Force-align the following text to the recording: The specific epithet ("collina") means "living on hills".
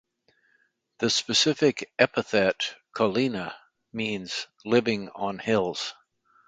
The 0.97 1.11
specific 1.11 1.91
epithet 1.99 2.73
("collina") 2.91 3.53
means 3.93 4.47
"living 4.65 5.09
on 5.09 5.37
hills". 5.37 5.93